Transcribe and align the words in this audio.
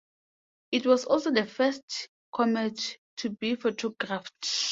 It 0.71 0.87
was 0.87 1.05
also 1.05 1.29
the 1.29 1.45
first 1.45 2.09
comet 2.33 2.97
to 3.17 3.29
be 3.29 3.53
photographed. 3.53 4.49